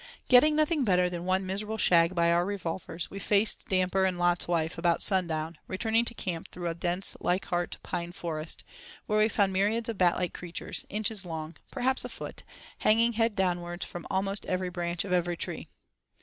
[0.29, 4.47] Getting nothing better than one miserable shag by our revolvers, we faced damper and "Lot's
[4.47, 8.63] wife" about sundown, returning to camp through a dense Leichardt pine forest,
[9.05, 12.41] where we found myriads of bat like creatures, inches long, perhaps a foot,
[12.79, 15.67] hanging head downwards from almost every branch of every tree.